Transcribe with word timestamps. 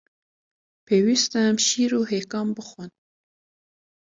Pêwîst 0.85 1.31
e 1.37 1.39
em 1.49 1.57
şîr 1.65 1.91
û 1.99 2.01
hêkan 2.11 2.47
bixwin. 2.55 2.91